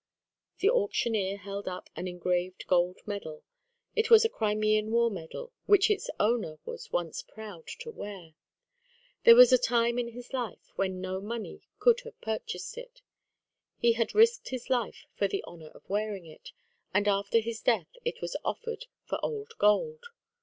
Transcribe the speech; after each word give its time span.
The 0.61 0.69
auctioneer 0.71 1.37
held 1.37 1.67
up 1.67 1.91
an 1.95 2.07
engraved 2.07 2.65
gold 2.65 3.01
medal. 3.05 3.43
It 3.95 4.09
was 4.09 4.25
a 4.25 4.29
Crimean 4.29 4.89
war 4.89 5.11
medal 5.11 5.53
which 5.67 5.91
its 5.91 6.09
owner 6.19 6.57
was 6.65 6.91
once 6.91 7.21
proud 7.21 7.67
to 7.81 7.91
wear. 7.91 8.33
There 9.25 9.35
was 9.35 9.53
a 9.53 9.59
time 9.59 9.99
in 9.99 10.07
his 10.07 10.33
life 10.33 10.71
when 10.75 11.01
no 11.01 11.21
money 11.21 11.61
could 11.77 11.99
have 11.99 12.19
purchased 12.19 12.79
it. 12.79 13.03
He 13.77 13.93
had 13.93 14.15
risked 14.15 14.49
his 14.49 14.71
life 14.71 15.05
for 15.13 15.27
the 15.27 15.43
honour 15.43 15.69
of 15.69 15.87
wearing 15.87 16.25
it; 16.25 16.51
and 16.95 17.07
after 17.07 17.37
his 17.37 17.61
death 17.61 17.95
it 18.03 18.21
was 18.23 18.35
offered 18.43 18.87
for 19.05 19.23
old 19.23 19.53
gold. 19.59 20.05